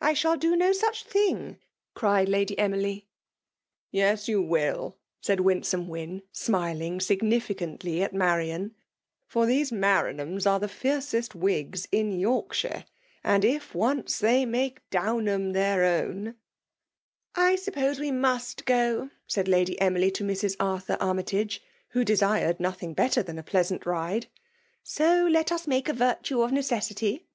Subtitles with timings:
[0.00, 1.58] I shall do no snch thing!*'
[1.92, 3.06] cried Lady Emily.
[3.90, 10.58] Yes, you wiQ/' said Winsonie Wyn, sniling significantly at Marian;*' for these Maisn hams are
[10.58, 12.86] the fiercest Whigs in Yoibhire;
[13.22, 16.36] and if once they make Downham Aeir own
[17.34, 20.56] ""I suppose we must go/' said Lftdy Enfly to Mrs.
[20.58, 21.60] Arthur Armytage,
[21.90, 24.20] who desired bdo tking better than a pleasant rvie.
[24.20, 24.26] ^
[24.82, 27.26] So let us make a virtue of necessity.'